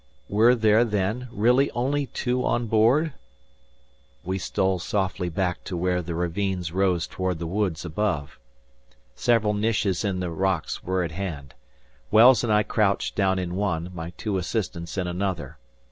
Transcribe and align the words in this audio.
Were 0.29 0.55
there, 0.55 0.83
then, 0.83 1.27
really 1.31 1.69
only 1.75 2.07
two 2.07 2.43
on 2.43 2.65
board? 2.65 3.13
We 4.23 4.39
stole 4.39 4.79
softly 4.79 5.29
back 5.29 5.63
to 5.65 5.77
where 5.77 6.01
the 6.01 6.15
ravines 6.15 6.71
rose 6.71 7.05
toward 7.05 7.37
the 7.37 7.45
woods 7.45 7.85
above. 7.85 8.39
Several 9.13 9.53
niches 9.53 10.03
in 10.03 10.19
the 10.19 10.31
rocks 10.31 10.83
were 10.83 11.03
at 11.03 11.11
hand. 11.11 11.53
Wells 12.09 12.43
and 12.43 12.51
I 12.51 12.63
crouched 12.63 13.13
down 13.15 13.37
in 13.37 13.53
one, 13.53 13.91
my 13.93 14.09
two 14.17 14.39
assistants 14.39 14.97
in 14.97 15.05
another. 15.05 15.59